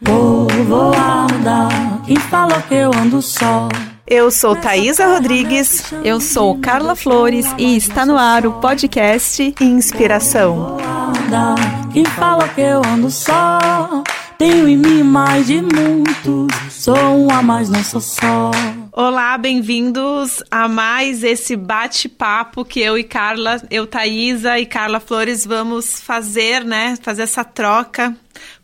[0.00, 2.02] Vou voar, mudar.
[2.04, 3.66] Quem falou que eu ando só?
[4.06, 5.90] Eu sou Thaisa Rodrigues.
[6.04, 10.76] Eu sou Carla Flores e está no ar o podcast Inspiração.
[11.94, 13.58] Quem falou que eu ando só?
[14.36, 16.54] Tenho em mim mais de muitos.
[16.70, 18.50] Sou um a mais, não sou só.
[18.92, 25.46] Olá, bem-vindos a mais esse bate-papo que eu e Carla, eu, Thaisa e Carla Flores
[25.46, 26.96] vamos fazer, né?
[27.02, 28.14] Fazer essa troca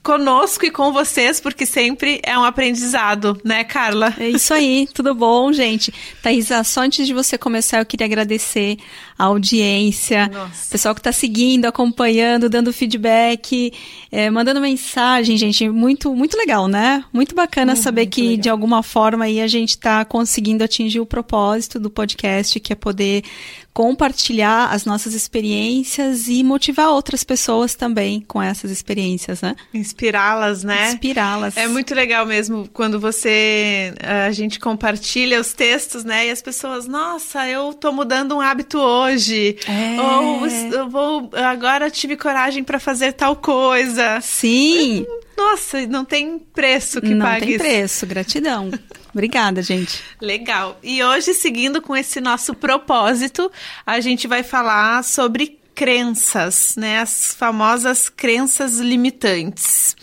[0.03, 4.15] conosco e com vocês, porque sempre é um aprendizado, né, Carla?
[4.19, 5.93] É isso aí, tudo bom, gente?
[6.21, 8.79] Thaisa, só antes de você começar, eu queria agradecer
[9.19, 10.71] a audiência, Nossa.
[10.71, 13.73] pessoal que está seguindo, acompanhando, dando feedback,
[14.11, 17.05] é, mandando mensagem, gente, muito, muito legal, né?
[17.13, 18.37] Muito bacana saber que, legal.
[18.39, 22.77] de alguma forma, aí a gente está conseguindo atingir o propósito do podcast, que é
[22.77, 23.23] poder
[23.73, 29.57] compartilhar as nossas experiências e motivar outras pessoas também com essas experiências, né?
[29.73, 30.91] Inspirá-las, né?
[30.91, 31.57] Inspirá-las.
[31.57, 33.95] É muito legal mesmo quando você
[34.27, 36.27] a gente compartilha os textos, né?
[36.27, 39.57] E as pessoas, nossa, eu tô mudando um hábito hoje.
[39.67, 40.01] É.
[40.01, 44.21] Ou eu vou agora tive coragem para fazer tal coisa.
[44.21, 45.07] Sim.
[45.37, 47.41] Nossa, não tem preço que não pague.
[47.41, 48.71] Não tem preço, gratidão.
[49.13, 50.03] Obrigada, gente.
[50.21, 50.79] Legal.
[50.83, 53.51] E hoje, seguindo com esse nosso propósito,
[53.85, 57.01] a gente vai falar sobre crenças, né?
[57.01, 59.97] As famosas crenças limitantes.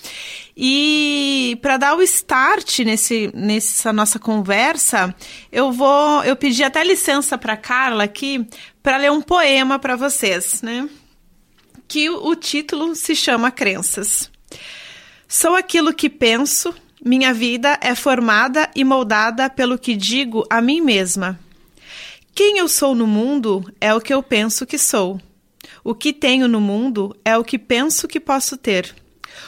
[0.58, 5.16] E para dar o start nesse, nessa nossa conversa,
[5.52, 8.46] eu vou, eu pedi até licença para Carla aqui
[8.84, 10.90] para ler um poema para vocês, né?
[11.88, 14.30] Que o, o título se chama Crenças.
[15.32, 16.74] Sou aquilo que penso,
[17.06, 21.40] minha vida é formada e moldada pelo que digo a mim mesma.
[22.34, 25.22] Quem eu sou no mundo é o que eu penso que sou.
[25.84, 28.96] O que tenho no mundo é o que penso que posso ter.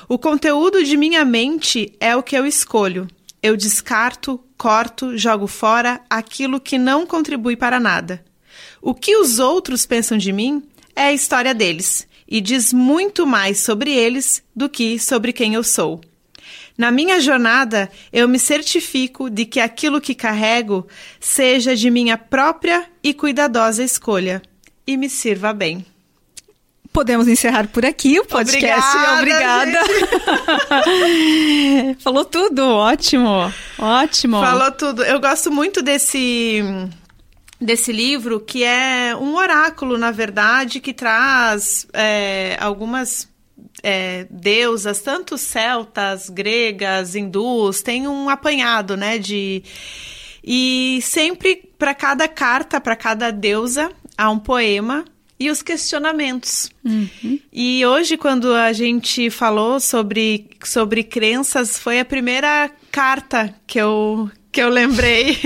[0.07, 3.07] O conteúdo de minha mente é o que eu escolho.
[3.41, 8.23] Eu descarto, corto, jogo fora aquilo que não contribui para nada.
[8.83, 10.61] O que os outros pensam de mim
[10.95, 15.63] é a história deles e diz muito mais sobre eles do que sobre quem eu
[15.63, 15.99] sou.
[16.77, 20.87] Na minha jornada, eu me certifico de que aquilo que carrego
[21.19, 24.41] seja de minha própria e cuidadosa escolha
[24.87, 25.85] e me sirva bem.
[26.93, 28.97] Podemos encerrar por aqui o podcast.
[29.17, 29.79] Obrigada.
[29.79, 31.95] Obrigada.
[31.99, 33.53] Falou tudo, ótimo.
[33.77, 34.39] Ótimo.
[34.39, 35.03] Falou tudo.
[35.03, 36.63] Eu gosto muito desse
[37.61, 43.29] desse livro, que é um oráculo, na verdade, que traz é, algumas
[43.83, 49.63] é, deusas, tanto celtas, gregas, hindus, tem um apanhado, né, de...
[50.43, 55.05] E sempre, para cada carta, para cada deusa, há um poema
[55.39, 56.71] e os questionamentos.
[56.83, 57.39] Uhum.
[57.53, 64.31] E hoje, quando a gente falou sobre, sobre crenças, foi a primeira carta que eu,
[64.51, 65.37] que eu lembrei.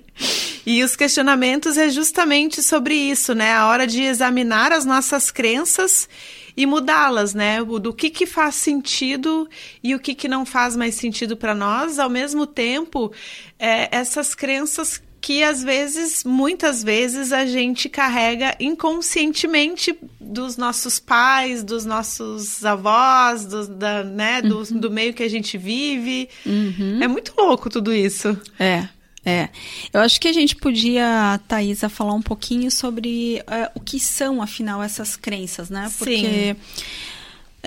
[0.64, 3.52] e os questionamentos é justamente sobre isso, né?
[3.52, 6.08] A hora de examinar as nossas crenças
[6.56, 7.62] e mudá-las, né?
[7.62, 9.48] Do que, que faz sentido
[9.82, 13.12] e o que, que não faz mais sentido para nós, ao mesmo tempo,
[13.58, 21.64] é, essas crenças que às vezes, muitas vezes, a gente carrega inconscientemente dos nossos pais,
[21.64, 24.78] dos nossos avós, do, da, né, do, uhum.
[24.78, 26.28] do meio que a gente vive.
[26.46, 27.02] Uhum.
[27.02, 28.40] É muito louco tudo isso.
[28.56, 28.88] É.
[29.24, 29.48] É,
[29.92, 34.40] eu acho que a gente podia, Thaisa, falar um pouquinho sobre uh, o que são,
[34.40, 35.90] afinal, essas crenças, né?
[35.98, 36.56] Porque Sim.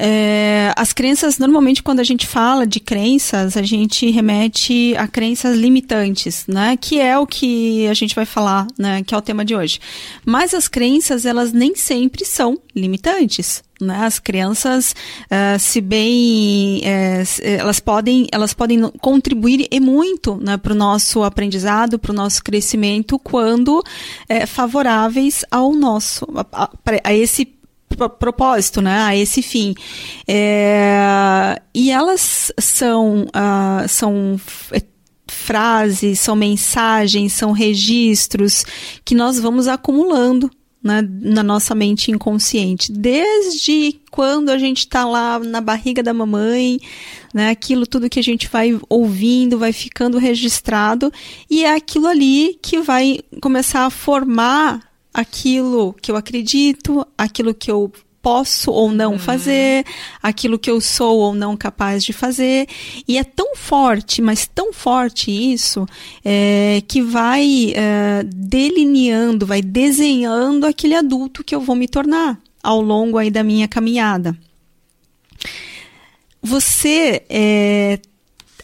[0.01, 5.57] É, as crenças, normalmente, quando a gente fala de crenças, a gente remete a crenças
[5.57, 6.77] limitantes, né?
[6.79, 9.03] Que é o que a gente vai falar, né?
[9.03, 9.77] Que é o tema de hoje.
[10.25, 13.61] Mas as crenças, elas nem sempre são limitantes.
[13.81, 13.97] Né?
[14.05, 14.95] As crianças,
[15.25, 21.23] uh, se bem, uh, elas podem, elas podem contribuir e muito né, para o nosso
[21.23, 26.69] aprendizado, para o nosso crescimento, quando uh, favoráveis ao nosso, a, a,
[27.05, 27.58] a esse
[28.07, 29.73] propósito, né, a esse fim.
[30.27, 34.39] É, e elas são, uh, são
[34.71, 34.81] é,
[35.27, 38.65] frases, são mensagens, são registros
[39.03, 40.49] que nós vamos acumulando
[40.81, 42.91] né, na nossa mente inconsciente.
[42.91, 46.79] Desde quando a gente está lá na barriga da mamãe,
[47.33, 51.11] né, aquilo tudo que a gente vai ouvindo, vai ficando registrado,
[51.49, 57.71] e é aquilo ali que vai começar a formar aquilo que eu acredito, aquilo que
[57.71, 57.91] eu
[58.21, 59.19] posso ou não uhum.
[59.19, 59.85] fazer,
[60.21, 62.67] aquilo que eu sou ou não capaz de fazer.
[63.07, 65.85] E é tão forte, mas tão forte isso,
[66.23, 72.81] é, que vai é, delineando, vai desenhando aquele adulto que eu vou me tornar ao
[72.81, 74.37] longo aí da minha caminhada.
[76.41, 77.99] você é,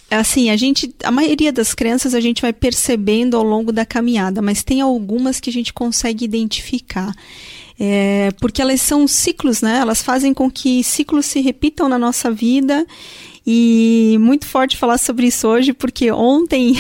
[0.09, 4.41] assim, a gente, a maioria das crenças a gente vai percebendo ao longo da caminhada,
[4.41, 7.13] mas tem algumas que a gente consegue identificar.
[7.77, 9.79] É, porque elas são ciclos, né?
[9.79, 12.85] Elas fazem com que ciclos se repitam na nossa vida.
[13.47, 16.75] E muito forte falar sobre isso hoje, porque ontem.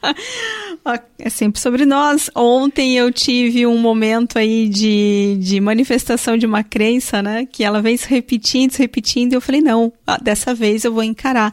[1.18, 2.30] é sempre sobre nós.
[2.34, 7.44] Ontem eu tive um momento aí de, de manifestação de uma crença, né?
[7.44, 11.02] Que ela vem se repetindo, se repetindo, e eu falei, não, dessa vez eu vou
[11.02, 11.52] encarar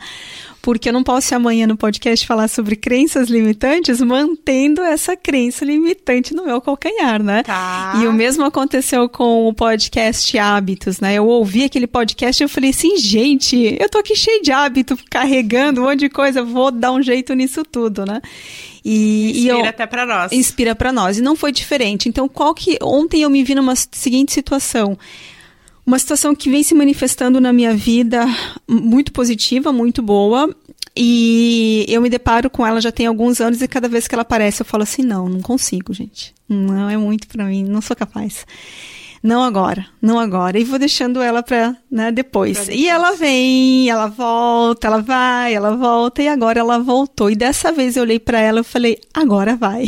[0.68, 6.34] porque eu não posso amanhã no podcast falar sobre crenças limitantes, mantendo essa crença limitante
[6.34, 7.42] no meu calcanhar, né?
[7.44, 7.94] Tá.
[7.96, 11.14] E o mesmo aconteceu com o podcast Hábitos, né?
[11.14, 15.00] Eu ouvi aquele podcast e eu falei assim, gente, eu tô aqui cheio de hábito,
[15.10, 18.22] carregando um monte de coisa, vou dar um jeito nisso tudo, né?
[18.84, 20.34] E, inspira e eu, até para nós.
[20.34, 21.18] Inspira para nós.
[21.18, 22.10] E não foi diferente.
[22.10, 22.78] Então, qual que.
[22.84, 24.98] Ontem eu me vi numa seguinte situação
[25.88, 28.26] uma situação que vem se manifestando na minha vida
[28.68, 30.54] muito positiva, muito boa.
[30.94, 34.24] E eu me deparo com ela já tem alguns anos e cada vez que ela
[34.24, 36.36] aparece eu falo assim: não, não consigo, gente.
[36.50, 38.46] Não é muito para mim, não sou capaz
[39.28, 40.58] não agora, não agora.
[40.58, 42.60] E vou deixando ela para né, depois.
[42.60, 42.80] depois.
[42.80, 47.30] E ela vem, ela volta, ela vai, ela volta, e agora ela voltou.
[47.30, 49.84] E dessa vez eu olhei para ela e falei: agora vai.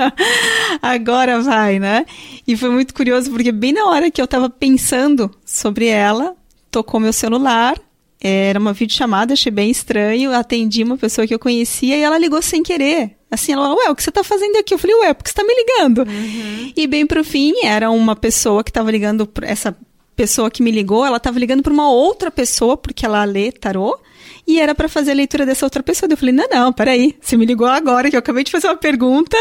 [0.80, 2.06] agora vai, né?
[2.46, 6.34] E foi muito curioso, porque bem na hora que eu tava pensando sobre ela,
[6.70, 7.78] tocou meu celular.
[8.18, 10.32] Era uma videochamada, achei bem estranho.
[10.32, 13.17] Atendi uma pessoa que eu conhecia e ela ligou sem querer.
[13.30, 14.72] Assim, ela ué, o que você tá fazendo aqui?
[14.72, 15.98] Eu falei, ué, porque você tá me ligando?
[15.98, 16.72] Uhum.
[16.74, 19.76] E bem pro fim, era uma pessoa que tava ligando, essa
[20.16, 23.98] pessoa que me ligou, ela tava ligando para uma outra pessoa, porque ela lê tarô,
[24.46, 26.10] e era para fazer a leitura dessa outra pessoa.
[26.10, 28.76] Eu falei, não, não, peraí, você me ligou agora, que eu acabei de fazer uma
[28.76, 29.36] pergunta,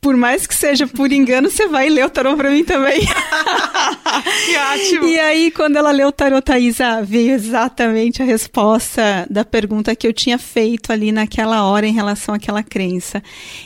[0.00, 3.00] por mais que seja por engano, você vai ler o tarô pra mim também.
[4.46, 5.06] que ótimo!
[5.06, 10.06] E aí, quando ela leu o tarô, Thaisa, veio exatamente a resposta da pergunta que
[10.06, 13.22] eu tinha feito ali naquela hora em relação àquela crença.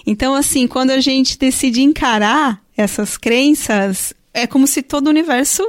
[0.06, 5.62] Então, assim, quando a gente decide encarar essas crenças, é como se todo o universo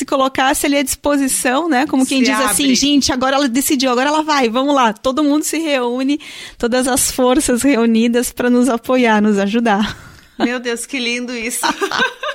[0.00, 1.86] se colocasse ali à disposição, né?
[1.86, 2.72] Como quem se diz assim, abre.
[2.72, 4.92] assim, gente, agora ela decidiu, agora ela vai, vamos lá.
[4.92, 6.18] Todo mundo se reúne,
[6.56, 9.96] todas as forças reunidas para nos apoiar, nos ajudar.
[10.38, 11.60] Meu Deus, que lindo isso.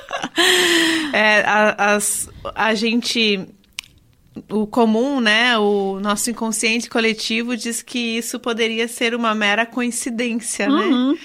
[1.12, 3.46] é, a, as, a gente
[4.50, 10.68] o comum, né, o nosso inconsciente coletivo diz que isso poderia ser uma mera coincidência,
[10.68, 10.74] né?
[10.74, 11.12] uhum.
[11.12, 11.18] né?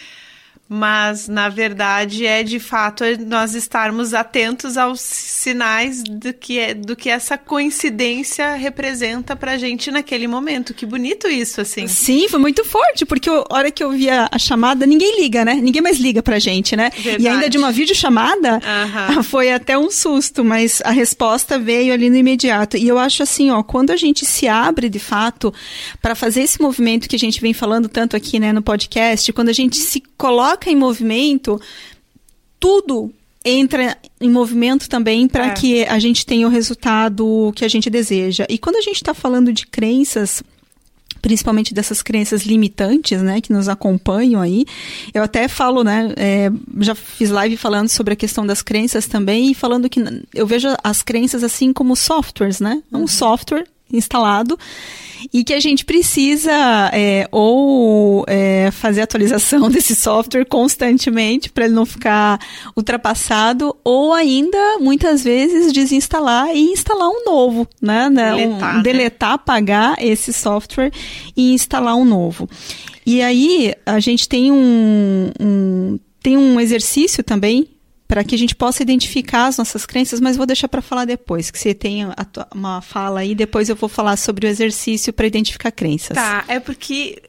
[0.73, 6.95] Mas na verdade é de fato nós estarmos atentos aos sinais do que, é, do
[6.95, 10.73] que essa coincidência representa pra gente naquele momento.
[10.73, 11.87] Que bonito isso, assim.
[11.87, 15.43] Sim, foi muito forte, porque a hora que eu vi a, a chamada, ninguém liga,
[15.43, 15.55] né?
[15.55, 16.89] Ninguém mais liga pra gente, né?
[16.95, 17.21] Verdade.
[17.21, 18.61] E ainda de uma videochamada,
[19.17, 19.23] uhum.
[19.27, 22.77] foi até um susto, mas a resposta veio ali no imediato.
[22.77, 25.53] E eu acho assim, ó, quando a gente se abre de fato
[26.01, 29.49] para fazer esse movimento que a gente vem falando tanto aqui, né, no podcast, quando
[29.49, 31.59] a gente se coloca coloca em movimento,
[32.59, 33.11] tudo
[33.43, 35.53] entra em movimento também para é.
[35.53, 38.45] que a gente tenha o resultado que a gente deseja.
[38.47, 40.43] E quando a gente está falando de crenças
[41.21, 44.65] principalmente dessas crenças limitantes, né, que nos acompanham aí.
[45.13, 46.49] Eu até falo, né, é,
[46.79, 50.03] já fiz live falando sobre a questão das crenças também e falando que
[50.33, 53.07] eu vejo as crenças assim como softwares, né, um uhum.
[53.07, 54.57] software instalado
[55.33, 56.51] e que a gente precisa
[56.93, 62.39] é, ou é, fazer atualização desse software constantemente para ele não ficar
[62.75, 68.09] ultrapassado, ou ainda muitas vezes desinstalar e instalar um novo, né?
[68.09, 68.35] né?
[68.35, 68.83] Deletar, um, né?
[68.83, 70.91] deletar apagar esse software
[71.35, 72.49] e instalar um novo.
[73.05, 77.67] E aí a gente tem um, um tem um exercício também
[78.11, 81.49] para que a gente possa identificar as nossas crenças, mas vou deixar para falar depois,
[81.49, 82.01] que você tem
[82.53, 86.15] uma fala aí, depois eu vou falar sobre o exercício para identificar crenças.
[86.15, 87.21] Tá, é porque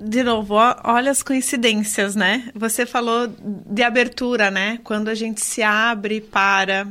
[0.00, 2.50] de novo, olha as coincidências, né?
[2.56, 4.80] Você falou de abertura, né?
[4.82, 6.88] Quando a gente se abre para.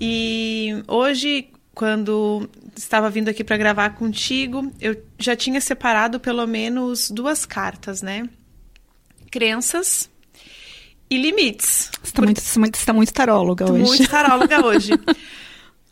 [0.00, 7.08] E hoje, quando estava vindo aqui para gravar contigo, eu já tinha separado pelo menos
[7.08, 8.28] duas cartas, né?
[9.30, 10.10] Crenças
[11.10, 11.90] e limites.
[12.02, 13.84] Você está muito, você tá muito taróloga hoje.
[13.84, 14.92] Muito taróloga hoje.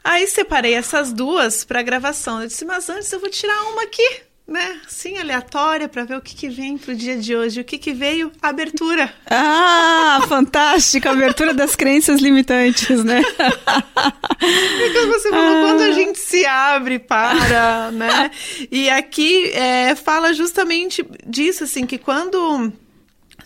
[0.05, 2.41] Aí separei essas duas para gravação.
[2.41, 4.09] Eu disse, mas antes eu vou tirar uma aqui,
[4.47, 4.81] né?
[4.87, 7.61] Sim, aleatória, para ver o que, que vem pro dia de hoje.
[7.61, 8.31] O que, que veio?
[8.41, 9.13] Abertura.
[9.29, 11.09] Ah, fantástico!
[11.09, 13.21] Abertura das crenças limitantes, né?
[13.21, 15.63] Então você falou, ah.
[15.63, 18.31] quando a gente se abre para, né?
[18.71, 22.73] E aqui é, fala justamente disso, assim, que quando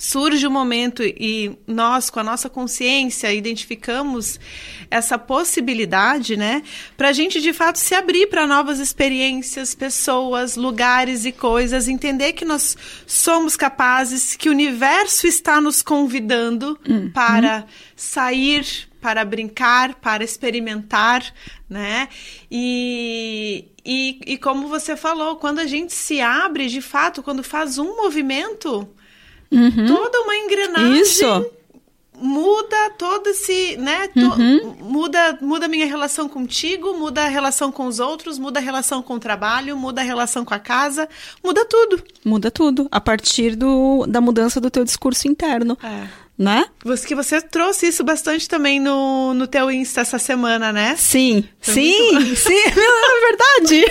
[0.00, 4.40] surge um momento e nós, com a nossa consciência, identificamos
[4.90, 6.62] essa possibilidade, né,
[6.97, 12.33] para a gente de fato se abrir para novas experiências, pessoas, lugares e coisas, entender
[12.33, 17.11] que nós somos capazes, que o universo está nos convidando uhum.
[17.11, 21.23] para sair, para brincar, para experimentar,
[21.69, 22.09] né?
[22.50, 27.76] E, e, e como você falou, quando a gente se abre, de fato, quando faz
[27.76, 28.88] um movimento,
[29.50, 29.87] uhum.
[29.87, 31.00] toda uma engrenagem.
[31.00, 31.50] Isso
[32.21, 34.09] muda todo esse, né?
[34.09, 34.76] To, uhum.
[34.80, 39.14] Muda, muda minha relação contigo, muda a relação com os outros, muda a relação com
[39.14, 41.09] o trabalho, muda a relação com a casa,
[41.42, 42.02] muda tudo.
[42.25, 45.78] Muda tudo a partir do, da mudança do teu discurso interno.
[45.83, 46.64] É né?
[46.82, 50.94] Você, que você trouxe isso bastante também no, no teu Insta essa semana, né?
[50.97, 52.35] Sim, Foi sim, muito...
[52.35, 53.85] sim, é verdade.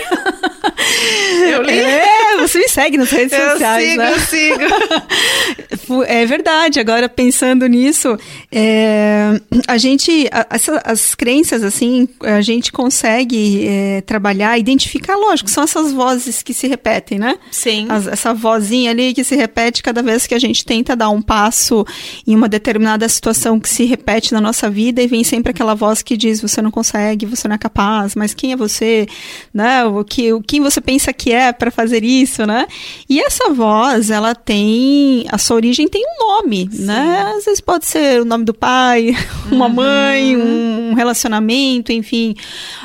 [1.48, 1.78] Eu li.
[1.78, 4.12] É, você me segue nas redes eu sociais, sigo, né?
[4.12, 8.16] Eu sigo, É verdade, agora pensando nisso,
[8.50, 15.64] é, a gente, as, as crenças, assim, a gente consegue é, trabalhar, identificar, lógico, são
[15.64, 17.36] essas vozes que se repetem, né?
[17.50, 17.86] Sim.
[17.88, 21.22] As, essa vozinha ali que se repete cada vez que a gente tenta dar um
[21.22, 21.84] passo
[22.26, 26.02] em uma determinada situação que se repete na nossa vida e vem sempre aquela voz
[26.02, 29.06] que diz você não consegue, você não é capaz, mas quem é você,
[29.52, 29.84] né?
[29.84, 32.66] O que, o quem você pensa que é para fazer isso, né?
[33.08, 36.84] E essa voz, ela tem a sua origem tem um nome, Sim.
[36.84, 37.34] né?
[37.36, 39.14] Às vezes pode ser o nome do pai,
[39.52, 39.74] uma uhum.
[39.74, 42.34] mãe, um relacionamento, enfim,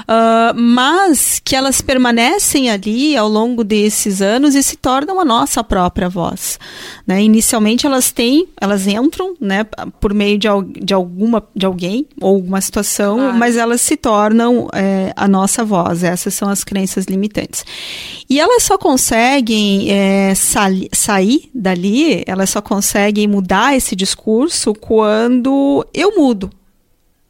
[0.01, 5.63] uh, mas que elas permanecem ali ao longo desses anos e se tornam a nossa
[5.63, 6.59] própria voz,
[7.07, 7.23] né?
[7.23, 9.63] Inicialmente elas têm, elas entram né,
[9.99, 10.47] por meio de,
[10.83, 13.37] de, alguma, de alguém ou alguma situação, claro.
[13.37, 16.03] mas elas se tornam é, a nossa voz.
[16.03, 17.65] Essas são as crenças limitantes.
[18.29, 25.85] E elas só conseguem é, sa sair dali, elas só conseguem mudar esse discurso quando
[25.93, 26.49] eu mudo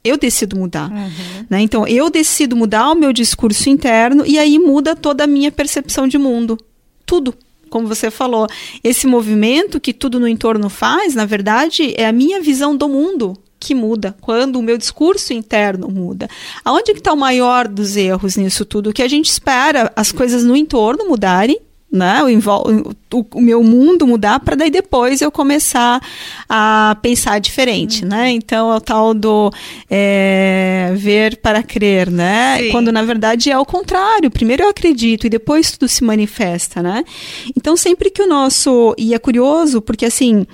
[0.06, 0.92] eu decido mudar.
[0.92, 1.46] Uhum.
[1.50, 1.62] Né?
[1.62, 6.08] Então, eu decido mudar o meu discurso interno e aí muda toda a minha percepção
[6.08, 6.60] de mundo.
[7.08, 7.34] Tudo
[7.76, 8.48] como você falou,
[8.82, 13.34] esse movimento que tudo no entorno faz, na verdade, é a minha visão do mundo
[13.60, 16.30] que muda, quando o meu discurso interno muda.
[16.64, 18.94] Aonde que está o maior dos erros nisso tudo?
[18.94, 21.60] Que a gente espera as coisas no entorno mudarem
[21.96, 22.22] né?
[22.24, 26.02] O, o, o meu mundo mudar para daí depois eu começar
[26.50, 28.10] a pensar diferente, uhum.
[28.10, 28.32] né?
[28.32, 29.52] Então é o tal do
[29.90, 32.58] é, ver para crer, né?
[32.60, 32.72] Sim.
[32.72, 34.30] Quando na verdade é o contrário.
[34.30, 37.04] Primeiro eu acredito e depois tudo se manifesta, né?
[37.56, 40.46] Então sempre que o nosso e é curioso porque assim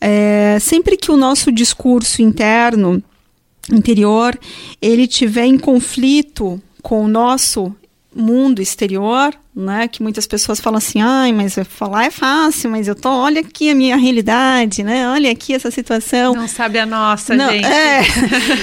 [0.00, 3.02] é, sempre que o nosso discurso interno
[3.72, 4.38] interior
[4.80, 7.74] ele tiver em conflito com o nosso
[8.18, 9.86] mundo exterior, né?
[9.86, 13.70] Que muitas pessoas falam assim, ai, mas falar é fácil, mas eu tô, olha aqui
[13.70, 15.08] a minha realidade, né?
[15.08, 16.34] Olha aqui essa situação.
[16.34, 17.64] Não sabe a nossa, Não, gente.
[17.64, 18.02] É.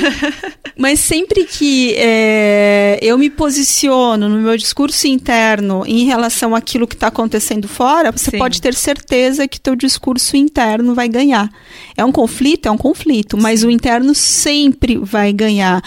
[0.78, 6.96] mas sempre que é, eu me posiciono no meu discurso interno em relação àquilo que
[6.96, 8.38] está acontecendo fora, você Sim.
[8.38, 11.50] pode ter certeza que teu discurso interno vai ganhar.
[11.96, 13.68] É um conflito, é um conflito, mas Sim.
[13.68, 15.82] o interno sempre vai ganhar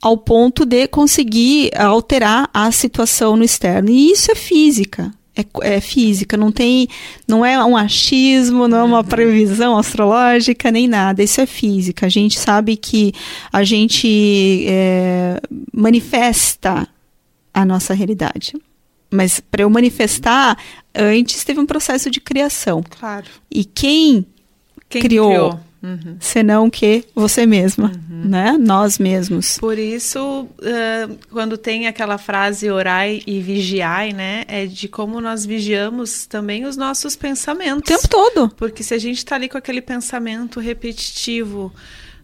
[0.00, 3.90] ao ponto de conseguir alterar a situação no externo.
[3.90, 5.12] E isso é física.
[5.38, 6.88] É, é, física, não tem,
[7.28, 11.22] não é um achismo, não é uma previsão astrológica nem nada.
[11.22, 12.06] Isso é física.
[12.06, 13.12] A gente sabe que
[13.52, 15.38] a gente é,
[15.74, 16.88] manifesta
[17.52, 18.54] a nossa realidade.
[19.10, 20.58] Mas para eu manifestar,
[20.94, 22.82] antes teve um processo de criação.
[22.98, 23.26] Claro.
[23.50, 24.26] E quem,
[24.88, 25.60] quem criou, criou?
[25.86, 26.16] Uhum.
[26.18, 28.28] senão que você mesma, uhum.
[28.28, 28.56] né?
[28.58, 29.56] Nós mesmos.
[29.58, 34.44] Por isso, uh, quando tem aquela frase orai e vigiai, né?
[34.48, 37.78] É de como nós vigiamos também os nossos pensamentos.
[37.78, 38.48] O tempo todo.
[38.56, 41.72] Porque se a gente está ali com aquele pensamento repetitivo,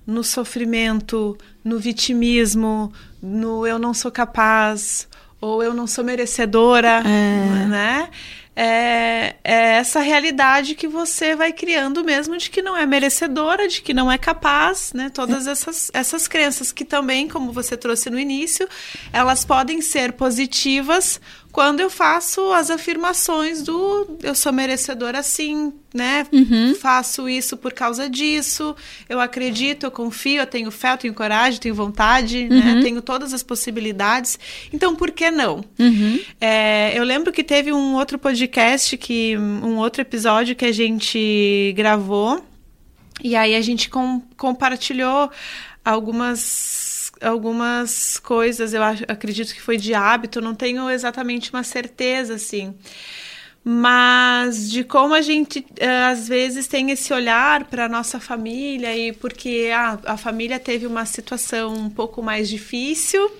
[0.06, 2.92] no sofrimento, no vitimismo,
[3.22, 5.08] no eu não sou capaz,
[5.40, 7.66] ou eu não sou merecedora, é.
[7.66, 8.08] né?
[8.54, 13.80] É, é, essa realidade que você vai criando mesmo de que não é merecedora, de
[13.80, 15.10] que não é capaz, né?
[15.10, 18.68] Todas essas, essas crenças que também, como você trouxe no início,
[19.12, 21.20] elas podem ser positivas
[21.52, 26.26] quando eu faço as afirmações do eu sou merecedor assim, né?
[26.32, 26.74] Uhum.
[26.74, 28.74] Faço isso por causa disso,
[29.06, 32.56] eu acredito, eu confio, eu tenho fé, eu tenho coragem, tenho vontade, né?
[32.56, 32.74] uhum.
[32.76, 32.82] né?
[32.82, 34.38] Tenho todas as possibilidades.
[34.72, 35.62] Então, por que não?
[35.78, 36.18] Uhum.
[36.40, 41.74] É, eu lembro que teve um outro podcast, que um outro episódio que a gente
[41.76, 42.42] gravou,
[43.22, 45.30] e aí a gente com, compartilhou
[45.84, 46.91] algumas
[47.22, 52.74] algumas coisas, eu acredito que foi de hábito, não tenho exatamente uma certeza, assim.
[53.64, 59.12] mas de como a gente uh, às vezes tem esse olhar para nossa família e
[59.12, 63.30] porque ah, a família teve uma situação um pouco mais difícil.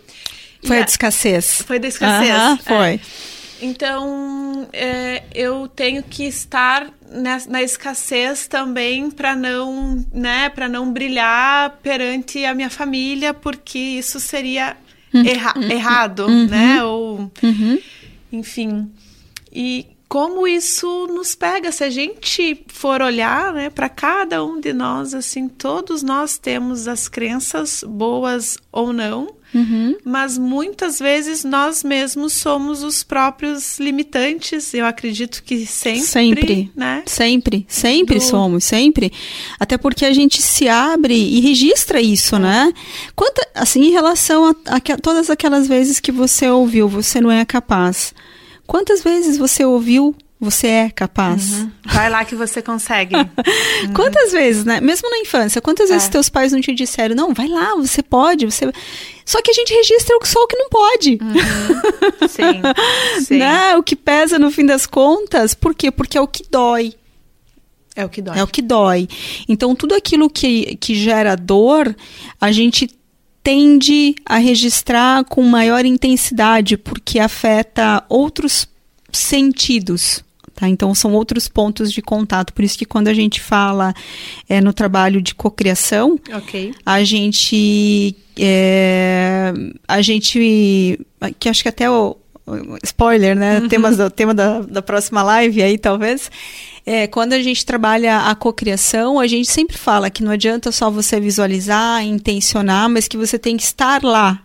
[0.65, 1.63] Foi a de escassez.
[1.63, 2.31] Foi da escassez.
[2.31, 2.95] Aham, foi.
[2.95, 3.01] É.
[3.63, 10.93] Então, é, eu tenho que estar na, na escassez também para não, né, para não
[10.93, 14.77] brilhar perante a minha família, porque isso seria
[15.15, 15.71] erra uhum.
[15.71, 16.47] errado, uhum.
[16.47, 16.83] né?
[16.85, 17.79] Ou, uhum.
[18.33, 18.91] enfim.
[19.53, 24.73] E como isso nos pega se a gente for olhar, né, para cada um de
[24.73, 29.97] nós, assim, todos nós temos as crenças boas ou não Uhum.
[30.05, 34.73] Mas muitas vezes nós mesmos somos os próprios limitantes.
[34.73, 36.01] Eu acredito que sempre.
[36.01, 36.73] Sempre.
[36.75, 37.03] Né?
[37.07, 37.67] Sempre.
[37.69, 38.25] Sempre Do...
[38.25, 39.13] somos, sempre.
[39.59, 42.73] Até porque a gente se abre e registra isso, né?
[43.15, 47.45] Quanta, assim, em relação a, a todas aquelas vezes que você ouviu, você não é
[47.45, 48.15] capaz.
[48.67, 51.53] Quantas vezes você ouviu você é capaz.
[51.53, 51.71] Uhum.
[51.87, 53.15] Vai lá que você consegue.
[53.15, 53.95] uhum.
[53.95, 54.81] Quantas vezes, né?
[54.81, 55.93] Mesmo na infância, quantas é.
[55.93, 58.73] vezes teus pais não te disseram, não, vai lá, você pode, você.
[59.25, 61.19] Só que a gente registra só o que não pode.
[61.23, 62.29] Uhum.
[62.29, 62.61] Sim.
[63.25, 63.39] Sim.
[63.39, 63.77] Né?
[63.77, 65.93] O que pesa no fim das contas, por quê?
[65.93, 66.93] Porque é o que dói.
[67.95, 68.39] É o que dói.
[68.39, 69.09] É o que dói.
[69.49, 71.95] Então, tudo aquilo que, que gera dor,
[72.41, 72.91] a gente
[73.45, 78.67] tende a registrar com maior intensidade, porque afeta outros
[79.13, 80.25] sentidos.
[80.63, 80.69] Tá?
[80.69, 82.53] Então, são outros pontos de contato.
[82.53, 83.93] Por isso que quando a gente fala
[84.49, 86.73] é, no trabalho de cocriação, okay.
[86.87, 88.15] a gente.
[88.39, 89.53] É,
[89.89, 91.01] a gente.
[91.41, 92.17] Que acho que até o.
[92.85, 93.59] Spoiler, né?
[93.59, 93.69] Uhum.
[93.69, 96.31] Temas do, tema da, da próxima live aí, talvez.
[96.87, 100.91] É, quando a gente trabalha a cocriação, a gente sempre fala que não adianta só
[100.91, 104.41] você visualizar, intencionar, mas que você tem que estar lá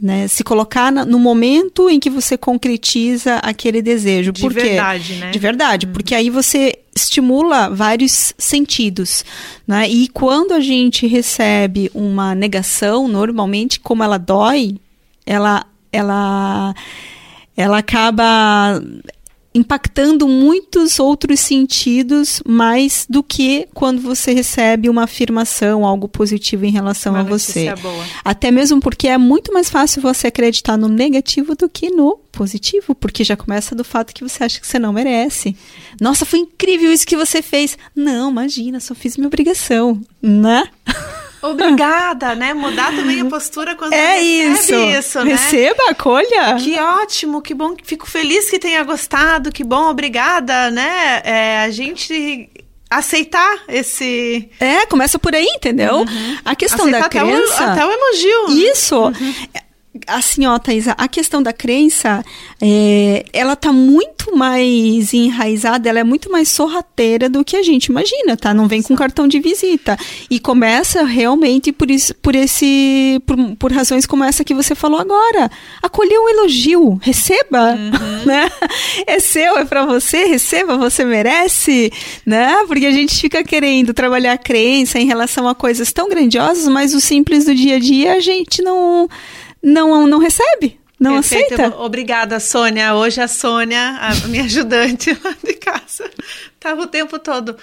[0.00, 0.26] né?
[0.28, 4.32] Se colocar no momento em que você concretiza aquele desejo.
[4.32, 4.60] De Por quê?
[4.60, 5.30] verdade, né?
[5.30, 5.92] De verdade, uhum.
[5.92, 9.24] porque aí você estimula vários sentidos,
[9.66, 9.88] né?
[9.88, 14.76] E quando a gente recebe uma negação, normalmente como ela dói,
[15.26, 16.74] ela ela
[17.56, 18.80] ela acaba
[19.54, 26.70] impactando muitos outros sentidos mais do que quando você recebe uma afirmação, algo positivo em
[26.70, 27.74] relação uma a você.
[27.74, 28.04] Boa.
[28.24, 32.94] Até mesmo porque é muito mais fácil você acreditar no negativo do que no positivo,
[32.94, 35.56] porque já começa do fato que você acha que você não merece.
[36.00, 37.76] Nossa, foi incrível isso que você fez.
[37.94, 40.68] Não, imagina, só fiz minha obrigação, né?
[41.42, 42.52] Obrigada, né?
[42.52, 44.74] Mudar também a postura quando é isso.
[44.74, 45.32] isso né?
[45.32, 46.56] Receba, acolha.
[46.58, 47.74] Que ótimo, que bom.
[47.82, 51.22] Fico feliz que tenha gostado, que bom, obrigada, né?
[51.24, 52.48] É, a gente
[52.90, 54.50] aceitar esse.
[54.58, 55.98] É, começa por aí, entendeu?
[55.98, 56.38] Uhum.
[56.44, 57.54] A questão aceitar da crença.
[57.54, 58.70] Até o, até o elogio.
[58.70, 58.96] Isso.
[58.96, 59.60] Uhum
[60.06, 62.24] assim, ó, Thaisa, a questão da crença,
[62.60, 67.86] é, ela tá muito mais enraizada, ela é muito mais sorrateira do que a gente
[67.86, 68.54] imagina, tá?
[68.54, 69.98] Não vem com cartão de visita.
[70.30, 75.00] E começa realmente por, isso, por esse, por, por razões como essa que você falou
[75.00, 75.50] agora.
[75.82, 77.90] Acolher um elogio, receba, uhum.
[78.24, 78.50] né?
[79.06, 81.92] É seu, é para você, receba, você merece,
[82.24, 82.64] né?
[82.68, 86.94] Porque a gente fica querendo trabalhar a crença em relação a coisas tão grandiosas, mas
[86.94, 89.08] o simples do dia a dia a gente não
[89.62, 90.80] não, não recebe.
[90.98, 91.54] Não Perfeito.
[91.54, 91.76] aceita?
[91.78, 92.94] Obrigada, Sônia.
[92.94, 96.10] Hoje a Sônia, a minha ajudante lá de casa,
[96.54, 97.56] estava o tempo todo.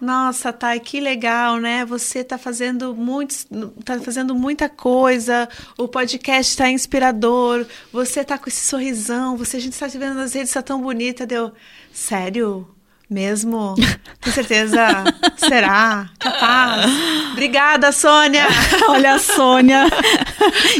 [0.00, 1.84] Nossa, Thay, que legal, né?
[1.84, 3.46] Você está fazendo muitos,
[3.84, 5.48] tá fazendo muita coisa.
[5.76, 7.66] O podcast está inspirador.
[7.92, 9.36] Você está com esse sorrisão.
[9.36, 11.26] Você a gente está te vendo nas redes, está tão bonita.
[11.26, 11.52] Deu,
[11.92, 12.75] sério?
[13.08, 13.76] Mesmo?
[14.20, 15.04] Com certeza?
[15.36, 16.08] Será?
[16.18, 16.90] Capaz?
[17.32, 18.46] Obrigada, Sônia!
[18.88, 19.86] Olha a Sônia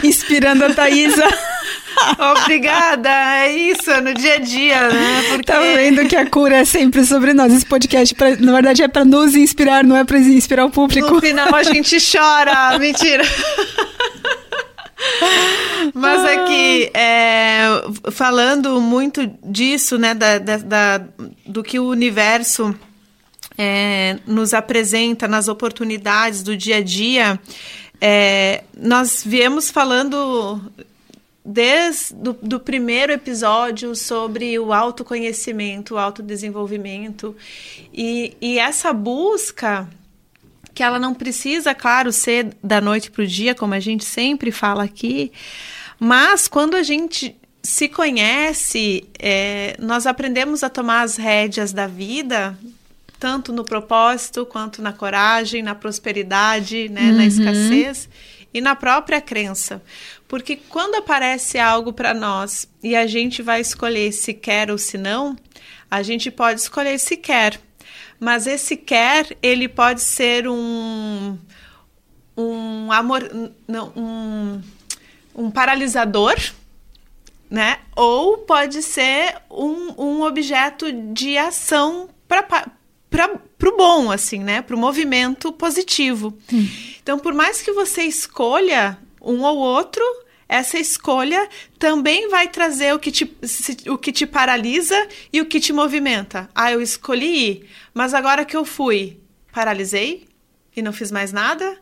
[0.02, 1.24] inspirando a Thaisa.
[2.42, 5.24] Obrigada, é isso, no dia a dia, né?
[5.30, 5.44] Porque...
[5.44, 7.52] Tá vendo que a cura é sempre sobre nós.
[7.52, 11.14] Esse podcast, pra, na verdade, é para nos inspirar, não é para inspirar o público.
[11.14, 13.24] No final a gente chora, mentira.
[15.94, 20.98] Mas aqui, é, é, falando muito disso, né, da, da, da
[21.46, 22.74] do que o universo
[23.56, 27.40] é, nos apresenta nas oportunidades do dia a dia,
[28.00, 30.61] é, nós viemos falando
[31.44, 37.37] desde do, do primeiro episódio sobre o autoconhecimento, o autodesenvolvimento
[37.94, 39.88] e, e essa busca
[40.76, 44.52] que ela não precisa, claro, ser da noite para o dia, como a gente sempre
[44.52, 45.32] fala aqui,
[45.98, 52.56] mas quando a gente se conhece, é, nós aprendemos a tomar as rédeas da vida,
[53.18, 57.16] tanto no propósito, quanto na coragem, na prosperidade, né, uhum.
[57.16, 58.06] na escassez
[58.52, 59.82] e na própria crença.
[60.28, 64.98] Porque quando aparece algo para nós e a gente vai escolher se quer ou se
[64.98, 65.34] não,
[65.90, 67.58] a gente pode escolher se quer.
[68.18, 71.38] Mas esse quer, ele pode ser um
[72.37, 73.22] um amor
[73.66, 74.61] não, um,
[75.35, 76.35] um paralisador,
[77.48, 77.79] né?
[77.94, 82.42] Ou pode ser um, um objeto de ação para
[83.09, 84.61] para o bom, assim, né?
[84.61, 86.37] Para o movimento positivo.
[86.52, 86.68] Hum.
[87.02, 90.02] Então, por mais que você escolha um ou outro,
[90.48, 93.37] essa escolha também vai trazer o que, te,
[93.88, 94.96] o que te paralisa
[95.32, 96.48] e o que te movimenta.
[96.54, 99.20] Ah, eu escolhi ir, mas agora que eu fui,
[99.52, 100.28] paralisei
[100.76, 101.78] e não fiz mais nada?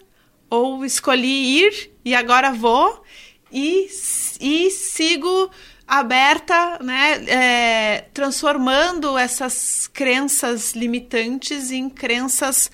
[0.49, 3.03] Ou escolhi ir e agora vou
[3.53, 3.89] e,
[4.41, 5.51] e sigo
[5.87, 12.71] aberta, né, é, transformando essas crenças limitantes em crenças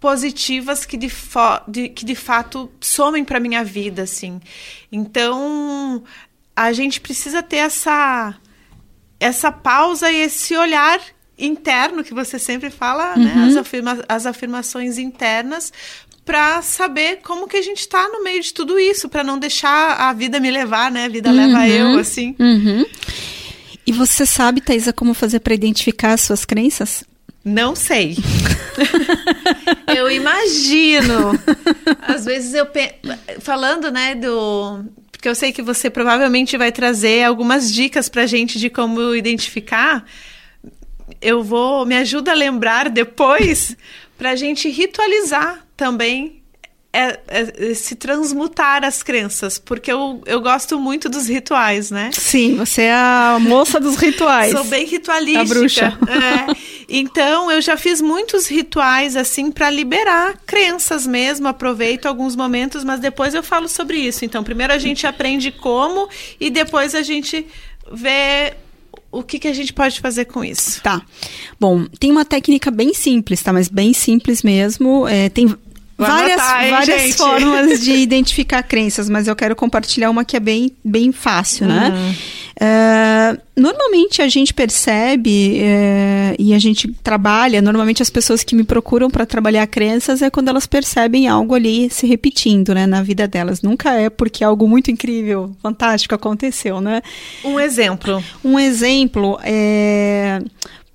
[0.00, 1.10] positivas que de,
[1.68, 4.40] de, que de fato somem para minha vida, assim.
[4.90, 6.02] Então,
[6.54, 8.34] a gente precisa ter essa
[9.18, 11.00] essa pausa e esse olhar
[11.38, 13.42] interno que você sempre fala, né, uhum.
[13.42, 13.48] né?
[13.48, 15.72] As, afirma as afirmações internas
[16.24, 19.92] para saber como que a gente está no meio de tudo isso, para não deixar
[19.92, 21.04] a vida me levar, né?
[21.04, 21.36] A vida uhum.
[21.36, 22.34] leva eu, assim.
[22.38, 22.84] Uhum.
[23.86, 27.04] E você sabe, Thaisa, como fazer para identificar as suas crenças?
[27.46, 28.16] Não sei.
[29.96, 31.38] eu imagino.
[32.02, 32.96] Às vezes eu pe...
[33.38, 38.58] falando, né, do porque eu sei que você provavelmente vai trazer algumas dicas pra gente
[38.58, 40.04] de como identificar.
[41.22, 43.76] Eu vou me ajuda a lembrar depois
[44.18, 46.42] pra gente ritualizar também
[46.96, 52.10] é, é, se transmutar as crenças, porque eu, eu gosto muito dos rituais, né?
[52.14, 54.52] Sim, você é a moça dos rituais.
[54.52, 55.42] Sou bem ritualística.
[55.42, 55.98] A bruxa.
[56.08, 56.76] É.
[56.88, 61.48] Então, eu já fiz muitos rituais assim para liberar crenças mesmo.
[61.48, 64.24] Aproveito alguns momentos, mas depois eu falo sobre isso.
[64.24, 66.08] Então, primeiro a gente aprende como
[66.40, 67.44] e depois a gente
[67.92, 68.54] vê
[69.10, 70.80] o que, que a gente pode fazer com isso?
[70.82, 71.02] Tá.
[71.58, 73.52] Bom, tem uma técnica bem simples, tá?
[73.52, 75.08] Mas bem simples mesmo.
[75.08, 75.54] É, tem
[75.96, 77.16] várias, anotar, hein, várias gente?
[77.16, 81.92] formas de identificar crenças, mas eu quero compartilhar uma que é bem, bem fácil, né?
[81.94, 82.14] Uhum.
[82.58, 88.64] Uh, normalmente a gente percebe uh, e a gente trabalha, normalmente as pessoas que me
[88.64, 93.28] procuram para trabalhar crenças é quando elas percebem algo ali se repetindo, né, na vida
[93.28, 93.60] delas.
[93.62, 97.02] Nunca é porque algo muito incrível, fantástico aconteceu, né?
[97.44, 98.22] Um exemplo.
[98.44, 100.40] Um exemplo é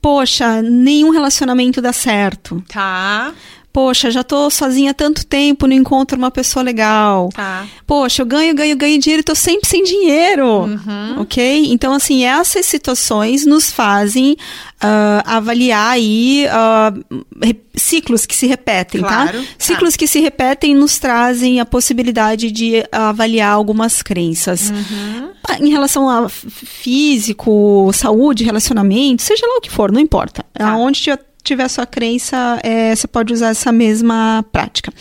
[0.01, 2.63] poxa, nenhum relacionamento dá certo.
[2.67, 3.31] Tá
[3.73, 7.29] poxa, já tô sozinha há tanto tempo, não encontro uma pessoa legal.
[7.33, 7.65] Tá.
[7.87, 10.45] Poxa, eu ganho, ganho, ganho dinheiro e tô sempre sem dinheiro.
[10.45, 11.21] Uhum.
[11.21, 11.67] Ok?
[11.71, 19.07] Então, assim, essas situações nos fazem uh, avaliar aí uh, ciclos que se repetem, tá?
[19.07, 19.41] claro.
[19.41, 19.47] tá?
[19.57, 24.69] Ciclos que se repetem nos trazem a possibilidade de avaliar algumas crenças.
[24.69, 25.31] Uhum.
[25.59, 30.45] Em relação a físico, saúde, relacionamento, seja lá o que for, não importa.
[30.53, 30.69] Tá.
[30.69, 31.01] Aonde
[31.43, 34.93] tiver sua crença, é, você pode usar essa mesma prática.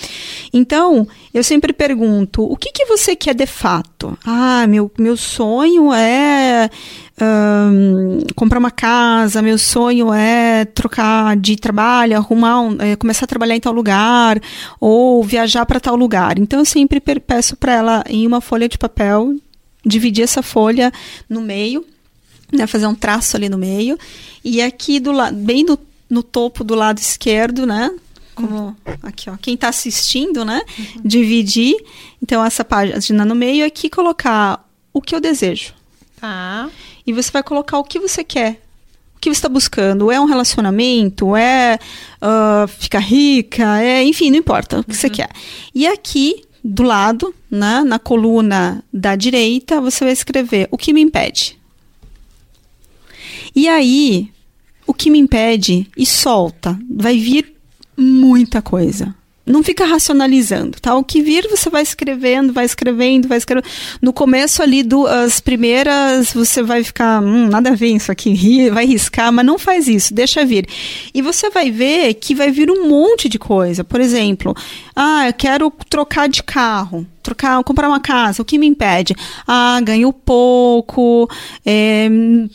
[0.52, 4.18] Então, eu sempre pergunto: o que, que você quer de fato?
[4.24, 6.70] Ah, meu, meu sonho é
[7.20, 13.28] um, comprar uma casa, meu sonho é trocar de trabalho, arrumar, um, é, começar a
[13.28, 14.40] trabalhar em tal lugar,
[14.80, 16.38] ou viajar para tal lugar.
[16.38, 19.34] Então, eu sempre peço para ela, em uma folha de papel,
[19.84, 20.92] dividir essa folha
[21.28, 21.84] no meio.
[22.52, 23.96] Né, fazer um traço ali no meio
[24.44, 25.78] e aqui do lado, bem do
[26.10, 27.90] no topo do lado esquerdo, né?
[28.34, 29.36] Como aqui, ó.
[29.36, 30.60] Quem está assistindo, né?
[30.78, 31.02] Uhum.
[31.04, 31.76] Dividir.
[32.22, 35.72] Então, essa página no meio aqui colocar o que eu desejo.
[36.20, 36.68] Tá.
[37.06, 38.60] E você vai colocar o que você quer.
[39.16, 40.10] O que você está buscando?
[40.10, 41.36] É um relacionamento?
[41.36, 41.78] É
[42.22, 43.80] uh, ficar rica?
[43.80, 44.96] É, enfim, não importa o que uhum.
[44.96, 45.30] você quer.
[45.74, 51.02] E aqui, do lado, né, na coluna da direita, você vai escrever o que me
[51.02, 51.58] impede.
[53.54, 54.30] E aí,
[54.90, 56.76] o que me impede e solta.
[56.90, 57.54] Vai vir
[57.96, 59.14] muita coisa.
[59.46, 60.96] Não fica racionalizando, tá?
[60.96, 63.68] O que vir, você vai escrevendo, vai escrevendo, vai escrevendo.
[64.02, 68.68] No começo ali, do, as primeiras, você vai ficar, hum, nada a ver isso aqui,
[68.70, 70.66] vai riscar, mas não faz isso, deixa vir.
[71.14, 73.84] E você vai ver que vai vir um monte de coisa.
[73.84, 74.56] Por exemplo,
[75.02, 79.14] ah, eu quero trocar de carro trocar, comprar uma casa, o que me impede?
[79.46, 81.28] Ah, ganho pouco,
[81.64, 82.08] é,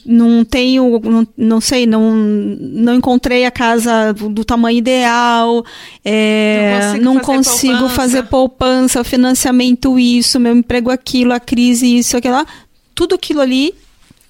[0.05, 5.65] não tenho, não, não sei, não, não encontrei a casa do, do tamanho ideal,
[6.03, 7.95] é, não consigo, não fazer, consigo poupança.
[7.95, 12.45] fazer poupança, financiamento isso, meu emprego aquilo, a crise isso, aquilo lá.
[12.93, 13.73] Tudo aquilo ali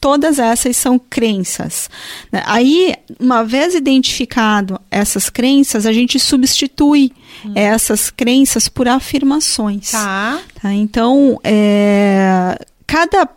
[0.06, 1.90] todas essas são crenças.
[2.32, 2.44] Né?
[2.46, 7.12] Aí, uma vez identificado essas crenças, a gente substitui
[7.44, 7.54] hum.
[7.56, 9.90] essas crenças por afirmações.
[9.90, 10.40] Tá.
[10.62, 10.72] tá?
[10.72, 13.28] Então, é, cada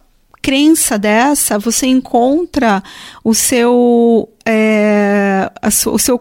[0.42, 2.83] crença dessa, você encontra
[3.24, 6.20] o seu, é, a, su, o seu,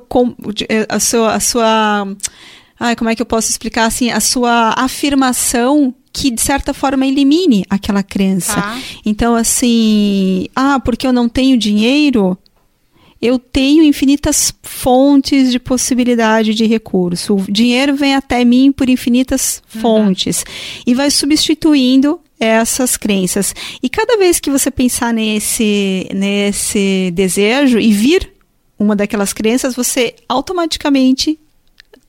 [0.70, 2.08] é, a sua, a sua,
[2.80, 7.06] ai, como é que eu posso explicar assim, a sua afirmação que de certa forma
[7.06, 8.56] elimine aquela crença.
[8.56, 8.82] Tá.
[9.06, 12.36] Então assim, ah, porque eu não tenho dinheiro,
[13.22, 17.36] eu tenho infinitas fontes de possibilidade de recurso.
[17.36, 19.82] O dinheiro vem até mim por infinitas uhum.
[19.82, 20.44] fontes
[20.88, 23.54] e vai substituindo essas crenças.
[23.82, 28.32] E cada vez que você pensar nesse nesse desejo e vir
[28.80, 31.40] uma daquelas crenças, você automaticamente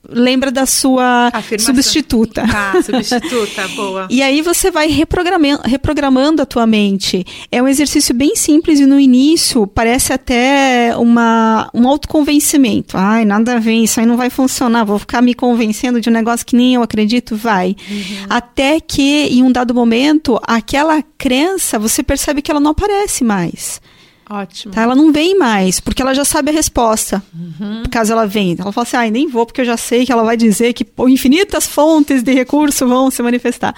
[0.07, 1.75] lembra da sua Afirmação.
[1.75, 2.43] substituta.
[2.43, 4.07] Ah, substituta, boa.
[4.09, 7.25] E aí você vai reprogramando, reprogramando a tua mente.
[7.51, 12.97] É um exercício bem simples e no início parece até uma, um autoconvencimento.
[12.97, 16.13] Ai, nada a ver, isso aí não vai funcionar, vou ficar me convencendo de um
[16.13, 17.75] negócio que nem eu acredito, vai.
[17.89, 18.25] Uhum.
[18.29, 23.81] Até que, em um dado momento, aquela crença, você percebe que ela não aparece mais.
[24.29, 24.73] Ótimo.
[24.73, 24.83] Tá?
[24.83, 27.23] Ela não vem mais, porque ela já sabe a resposta.
[27.33, 27.83] Uhum.
[27.89, 28.55] Caso ela venha.
[28.59, 30.85] Ela fala assim: ah, nem vou, porque eu já sei que ela vai dizer que
[31.07, 33.73] infinitas fontes de recurso vão se manifestar.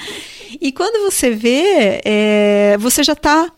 [0.60, 3.50] E quando você vê, é, você já está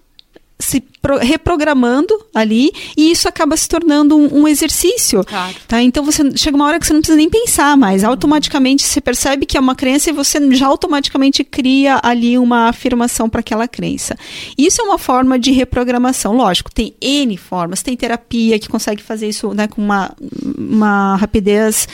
[0.59, 0.83] se
[1.21, 5.23] reprogramando ali e isso acaba se tornando um, um exercício.
[5.23, 5.55] Claro.
[5.67, 5.81] Tá?
[5.81, 8.03] Então você chega uma hora que você não precisa nem pensar mais.
[8.03, 13.29] Automaticamente você percebe que é uma crença e você já automaticamente cria ali uma afirmação
[13.29, 14.15] para aquela crença.
[14.57, 16.33] Isso é uma forma de reprogramação.
[16.35, 17.81] Lógico, tem N formas.
[17.81, 20.15] Tem terapia que consegue fazer isso né, com uma,
[20.57, 21.87] uma rapidez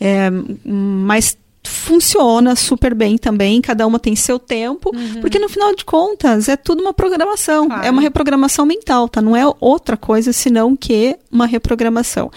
[0.00, 0.30] é,
[0.64, 5.20] mais funciona super bem também, cada uma tem seu tempo, uhum.
[5.20, 7.84] porque no final de contas é tudo uma programação, claro.
[7.84, 9.20] é uma reprogramação mental, tá?
[9.20, 12.30] Não é outra coisa senão que uma reprogramação.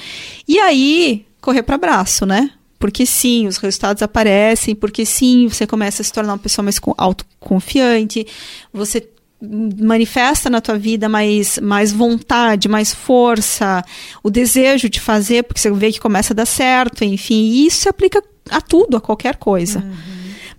[0.48, 2.52] E aí, correr para braço, né?
[2.78, 6.80] Porque sim, os resultados aparecem, porque sim, você começa a se tornar uma pessoa mais
[6.98, 8.28] autoconfiante,
[8.72, 9.08] você
[9.50, 13.84] manifesta na tua vida mais, mais vontade, mais força,
[14.24, 17.82] o desejo de fazer, porque você vê que começa a dar certo, enfim, e isso
[17.82, 19.80] se aplica a tudo, a qualquer coisa.
[19.80, 19.96] Uhum.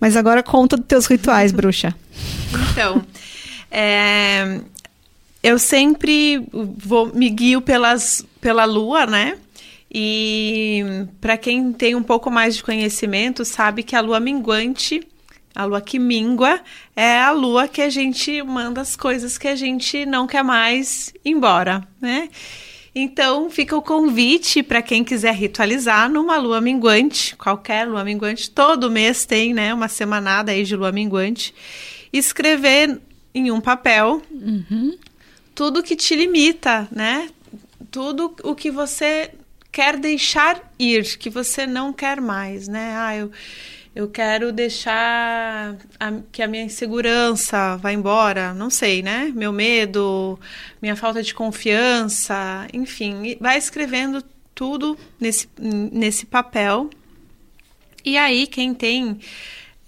[0.00, 1.94] Mas agora conta dos teus rituais, bruxa.
[2.72, 3.04] Então,
[3.70, 4.60] é,
[5.42, 9.36] eu sempre vou me guio pelas, pela lua, né?
[9.90, 10.84] E
[11.20, 15.00] para quem tem um pouco mais de conhecimento, sabe que a lua minguante,
[15.56, 16.60] a lua que mingua,
[16.94, 21.14] é a lua que a gente manda as coisas que a gente não quer mais
[21.24, 22.28] embora, né?
[22.94, 28.90] Então, fica o convite para quem quiser ritualizar numa lua minguante, qualquer lua minguante, todo
[28.90, 31.54] mês tem, né, uma semanada aí de lua minguante,
[32.12, 33.00] escrever
[33.34, 34.96] em um papel uhum.
[35.54, 37.30] tudo que te limita, né?
[37.90, 39.30] Tudo o que você
[39.72, 42.94] quer deixar ir, que você não quer mais, né?
[42.96, 43.30] Ah, eu
[43.96, 49.32] eu quero deixar a, que a minha insegurança vá embora, não sei, né?
[49.34, 50.38] Meu medo,
[50.82, 54.22] minha falta de confiança, enfim, vai escrevendo
[54.54, 56.90] tudo nesse, nesse papel.
[58.04, 59.18] E aí, quem tem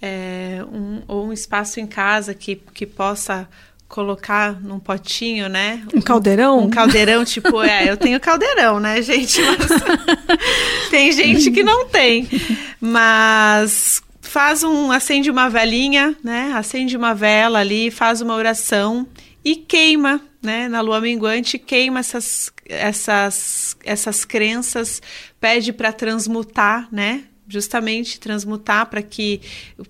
[0.01, 3.47] é, um, ou um espaço em casa que, que possa
[3.89, 5.83] colocar num potinho, né?
[5.93, 6.59] Um caldeirão?
[6.59, 9.41] Um, caldeirão, tipo, é, eu tenho caldeirão, né, gente?
[9.41, 9.67] Mas
[10.91, 12.29] tem gente que não tem.
[12.79, 16.53] Mas faz um, acende uma velinha, né?
[16.55, 19.07] Acende uma vela ali, faz uma oração
[19.43, 20.69] e queima, né?
[20.69, 25.01] Na lua minguante, queima essas, essas, essas crenças,
[25.39, 27.23] pede para transmutar, né?
[27.47, 29.41] Justamente transmutar para que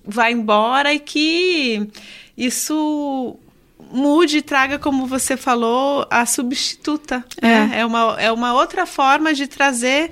[0.02, 1.86] vá embora e que
[2.34, 3.38] isso
[3.92, 7.24] mude e traga, como você falou, a substituta.
[7.40, 7.70] É, né?
[7.74, 10.10] é, uma, é uma outra forma de trazer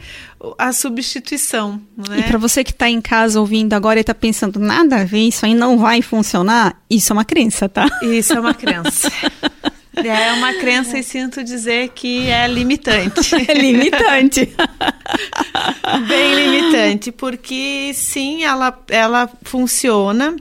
[0.56, 1.80] a substituição.
[1.96, 2.20] Né?
[2.20, 5.28] E para você que está em casa ouvindo agora e está pensando, nada a ver,
[5.28, 7.88] isso aí não vai funcionar, isso é uma crença, tá?
[8.02, 9.10] Isso é uma crença.
[10.04, 13.34] É uma crença e sinto dizer que é limitante.
[13.48, 14.54] É limitante.
[16.06, 20.36] Bem limitante, porque sim, ela, ela funciona,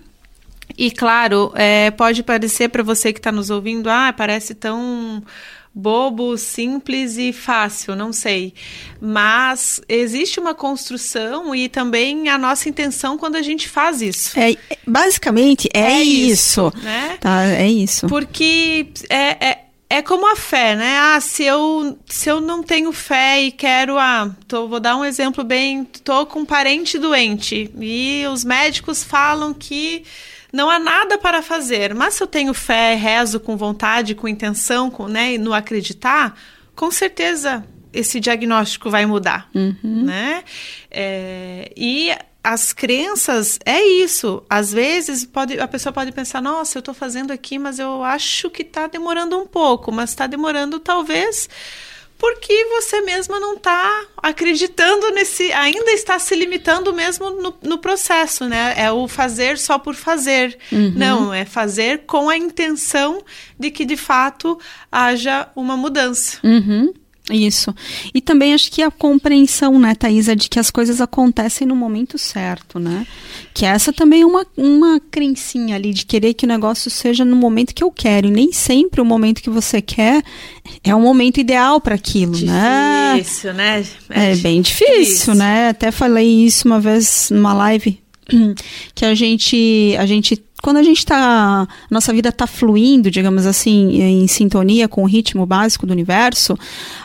[0.78, 5.24] e claro, é, pode parecer para você que está nos ouvindo, ah, parece tão
[5.74, 8.54] bobo, simples e fácil, não sei.
[9.00, 14.40] Mas existe uma construção e também a nossa intenção quando a gente faz isso.
[14.40, 17.18] É, basicamente é, é isso, isso, né?
[17.20, 18.08] Tá, é isso.
[18.08, 20.98] Porque é, é é como a fé, né?
[21.00, 25.06] Ah, se eu, se eu não tenho fé e quero, ah, tô, vou dar um
[25.06, 30.04] exemplo bem, tô com um parente doente e os médicos falam que
[30.52, 34.90] não há nada para fazer, mas se eu tenho fé, rezo com vontade, com intenção,
[34.90, 36.38] com, né, e no acreditar,
[36.76, 40.04] com certeza esse diagnóstico vai mudar, uhum.
[40.04, 40.44] né?
[40.92, 42.12] É, e
[42.44, 44.44] as crenças é isso.
[44.50, 48.50] Às vezes pode, a pessoa pode pensar, nossa, eu estou fazendo aqui, mas eu acho
[48.50, 51.50] que está demorando um pouco, mas está demorando talvez
[52.18, 58.46] porque você mesma não está acreditando nesse, ainda está se limitando mesmo no, no, processo,
[58.46, 58.74] né?
[58.76, 60.58] É o fazer só por fazer.
[60.72, 60.94] Uhum.
[60.96, 63.24] Não, é fazer com a intenção
[63.60, 64.60] de que de fato
[64.92, 66.40] haja uma mudança.
[66.44, 66.94] Uhum.
[67.30, 67.76] Isso.
[68.14, 72.18] E também acho que a compreensão, né, Thaisa, de que as coisas acontecem no momento
[72.18, 73.06] certo, né?
[73.54, 77.36] Que essa também é uma, uma crencinha ali de querer que o negócio seja no
[77.36, 78.28] momento que eu quero.
[78.28, 80.24] E nem sempre o momento que você quer
[80.84, 83.16] é o momento ideal para aquilo, difícil, né?
[83.18, 83.86] Difícil, né?
[84.10, 85.70] É, é bem difícil, difícil, né?
[85.70, 88.00] Até falei isso uma vez numa live
[88.96, 94.02] que a gente a gente quando a gente está, nossa vida está fluindo, digamos assim,
[94.02, 96.58] em sintonia com o ritmo básico do universo,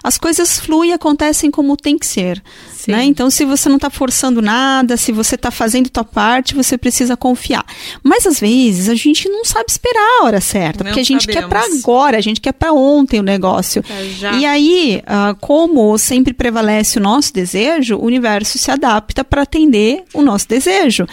[0.03, 2.43] as coisas fluem e acontecem como tem que ser.
[2.91, 3.05] Né?
[3.05, 7.17] Então, se você não está forçando nada, se você está fazendo tua parte, você precisa
[7.17, 7.65] confiar.
[8.03, 11.25] Mas às vezes a gente não sabe esperar a hora certa, não porque a gente
[11.25, 11.43] sabemos.
[11.43, 13.85] quer para agora, a gente quer para ontem o negócio.
[13.89, 19.43] É e aí, uh, como sempre prevalece o nosso desejo, o universo se adapta para
[19.43, 21.07] atender o nosso desejo.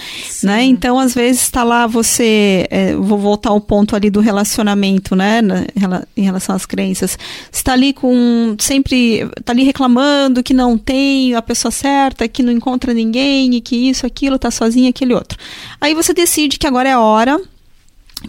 [0.43, 0.63] Né?
[0.63, 5.41] Então, às vezes está lá você é, vou voltar ao ponto ali do relacionamento, né,
[6.15, 7.17] em relação às crenças.
[7.51, 12.51] Está ali com sempre está ali reclamando que não tem a pessoa certa, que não
[12.51, 15.37] encontra ninguém e que isso, aquilo, está sozinho, aquele outro.
[15.81, 17.39] Aí você decide que agora é a hora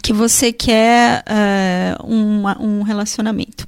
[0.03, 3.65] que você quer uh, um relacionamento.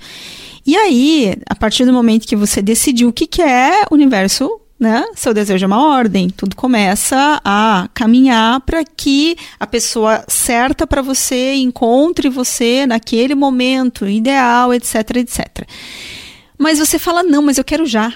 [0.66, 5.06] E aí, a partir do momento que você decidiu o que quer, o universo né?
[5.16, 11.02] Seu desejo é uma ordem, tudo começa a caminhar para que a pessoa certa para
[11.02, 15.66] você encontre você naquele momento ideal, etc, etc.
[16.58, 18.14] Mas você fala não, mas eu quero já.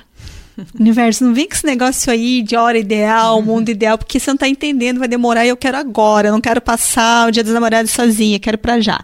[0.80, 4.36] Universo, não vem com esse negócio aí de hora ideal, mundo ideal, porque você não
[4.36, 7.54] está entendendo, vai demorar e eu quero agora, eu não quero passar o dia dos
[7.54, 9.00] namorados sozinha, quero para já.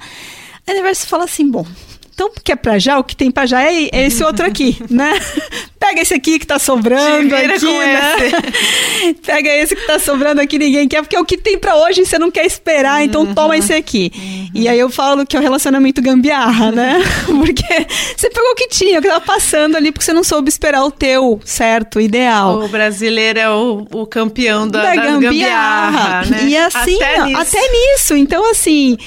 [0.67, 1.65] o universo fala assim, bom,
[2.13, 5.19] então, porque é pra já, o que tem pra já é, esse outro aqui, né?
[5.79, 8.15] Pega esse aqui que tá sobrando aqui, né?
[8.17, 9.13] Esse.
[9.25, 12.05] Pega esse que tá sobrando aqui, ninguém quer, porque é o que tem pra hoje
[12.05, 13.33] você não quer esperar, então uhum.
[13.33, 14.11] toma esse aqui.
[14.15, 14.49] Uhum.
[14.53, 17.01] E aí eu falo que é o relacionamento gambiarra, né?
[17.25, 20.47] porque você pegou o que tinha, o que tava passando ali, porque você não soube
[20.47, 22.63] esperar o teu certo, ideal.
[22.63, 26.21] O brasileiro é o, o campeão da, da, da gambiarra.
[26.21, 26.43] gambiarra né?
[26.47, 27.41] E assim, até nisso.
[27.41, 28.15] até nisso.
[28.15, 28.97] Então, assim,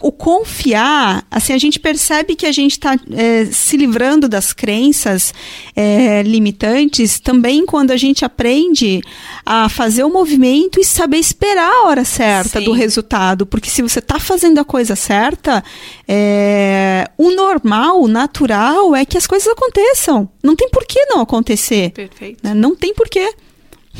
[0.00, 5.34] o confiar, assim, a gente percebe que a gente está é, se livrando das crenças
[5.76, 9.02] é, limitantes também quando a gente aprende
[9.44, 12.64] a fazer o movimento e saber esperar a hora certa Sim.
[12.64, 13.46] do resultado.
[13.46, 15.62] Porque se você está fazendo a coisa certa,
[16.08, 20.28] é, o normal, o natural é que as coisas aconteçam.
[20.42, 21.90] Não tem por que não acontecer.
[21.90, 22.40] Perfeito.
[22.42, 22.54] Né?
[22.54, 23.34] Não tem por quê.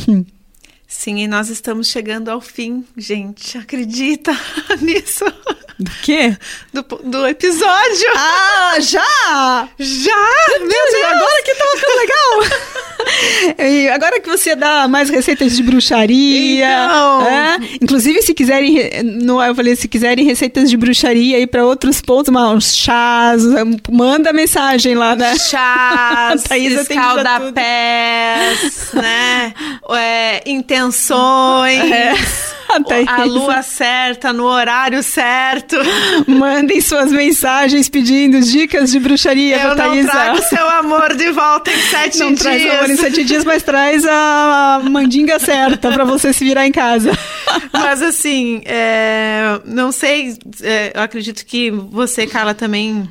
[0.08, 0.24] Hum.
[0.96, 3.58] Sim, e nós estamos chegando ao fim, gente.
[3.58, 4.32] Acredita
[4.80, 5.24] nisso?
[5.78, 6.36] Do quê?
[6.72, 8.14] Do, do episódio.
[8.16, 9.68] Ah, já?
[9.78, 10.16] Já?
[10.58, 11.04] Meu Deus, Deus.
[11.04, 12.40] agora que tava ficando legal.
[13.58, 16.66] e agora que você dá mais receitas de bruxaria.
[16.66, 17.28] Então.
[17.28, 17.58] É?
[17.80, 22.34] Inclusive, se quiserem, no, eu falei, se quiserem receitas de bruxaria aí para outros pontos,
[22.34, 23.42] uns chás,
[23.90, 25.36] manda mensagem lá, né?
[25.38, 27.52] Chás, escaldapés,
[28.94, 29.54] né?
[29.90, 30.42] É,
[30.84, 31.90] intenções.
[31.90, 32.14] É.
[33.06, 35.76] a lua certa, no horário certo.
[36.26, 41.70] Mandem suas mensagens pedindo dicas de bruxaria Eu pra não trago seu amor de volta
[41.70, 42.44] em sete não dias.
[42.44, 46.66] Não traz amor em sete dias, mas traz a mandinga certa para você se virar
[46.66, 47.12] em casa.
[47.72, 53.08] Mas assim, é, não sei, é, eu acredito que você, Carla, também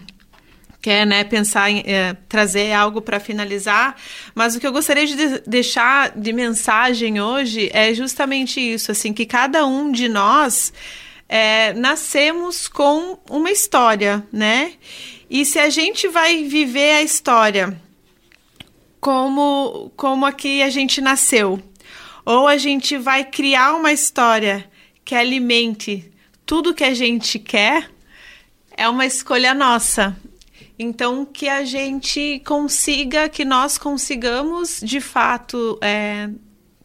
[0.84, 3.96] quer né, pensar em é, trazer algo para finalizar,
[4.36, 9.26] mas o que eu gostaria de deixar de mensagem hoje é justamente isso, assim, que
[9.26, 10.74] cada um de nós
[11.30, 14.74] é, nascemos com uma história, né?
[15.30, 17.80] E se a gente vai viver a história
[19.00, 21.63] como, como aqui a gente nasceu,
[22.26, 24.69] ou a gente vai criar uma história
[25.06, 26.12] que alimente
[26.46, 27.89] tudo que a gente quer,
[28.76, 30.13] é uma escolha nossa.
[30.78, 36.30] Então, que a gente consiga, que nós consigamos, de fato, é,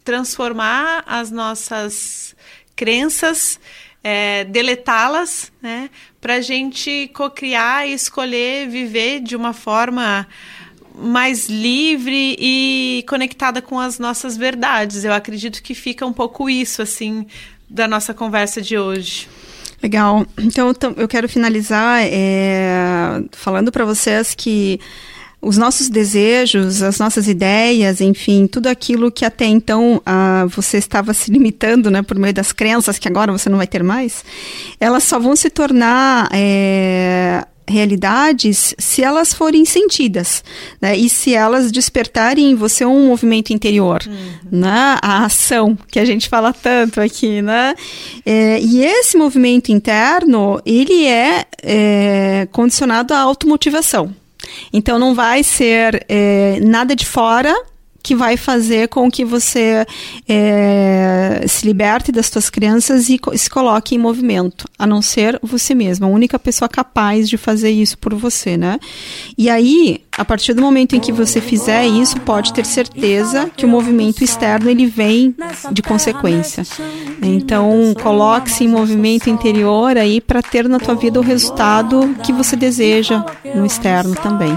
[0.04, 2.36] transformar as nossas
[2.76, 3.58] crenças,
[4.04, 5.90] é, deletá-las, né?
[6.20, 10.26] Para a gente cocriar e escolher viver de uma forma
[10.94, 15.04] mais livre e conectada com as nossas verdades.
[15.04, 17.26] Eu acredito que fica um pouco isso, assim,
[17.68, 19.28] da nossa conversa de hoje.
[19.82, 20.26] Legal.
[20.38, 24.80] Então eu quero finalizar é, falando para vocês que
[25.40, 31.14] os nossos desejos, as nossas ideias, enfim, tudo aquilo que até então ah, você estava
[31.14, 34.24] se limitando, né, por meio das crenças que agora você não vai ter mais,
[34.80, 40.42] elas só vão se tornar é, realidades se elas forem sentidas,
[40.80, 40.96] né?
[40.96, 44.58] E se elas despertarem em você um movimento interior, uhum.
[44.60, 44.98] né?
[45.02, 47.74] A ação que a gente fala tanto aqui, né?
[48.24, 54.14] É, e esse movimento interno, ele é, é condicionado à automotivação.
[54.72, 57.54] Então não vai ser é, nada de fora
[58.02, 59.86] que vai fazer com que você
[60.28, 65.74] é, se liberte das suas crianças e se coloque em movimento, a não ser você
[65.74, 68.78] mesma, a única pessoa capaz de fazer isso por você, né?
[69.36, 73.66] E aí, a partir do momento em que você fizer isso, pode ter certeza que
[73.66, 75.34] o movimento externo ele vem
[75.70, 76.64] de consequência.
[77.22, 82.56] Então, coloque-se em movimento interior aí para ter na tua vida o resultado que você
[82.56, 83.24] deseja
[83.54, 84.56] no externo também.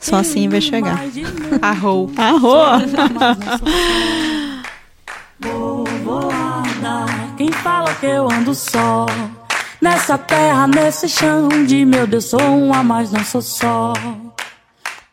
[0.00, 1.00] Só assim vai chegar.
[1.60, 2.10] Arrou.
[2.16, 2.78] Arrou!
[5.40, 9.06] Vou voada, quem fala que eu ando só?
[9.80, 13.92] Nessa terra, nesse chão de meu Deus, sou um a mais, não sou só.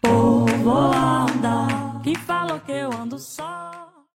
[0.01, 1.67] Povoada,
[2.03, 3.64] quem falou que eu ando só?